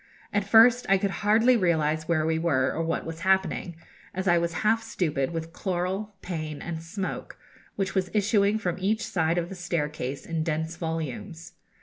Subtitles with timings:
[0.33, 3.75] At first I could hardly realise where we were, or what was happening,
[4.15, 7.37] as I was half stupid with chloral, pain, and smoke,
[7.75, 11.51] which was issuing from each side of the staircase in dense volumes.